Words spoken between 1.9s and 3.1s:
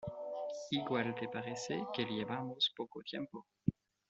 que llevamos poco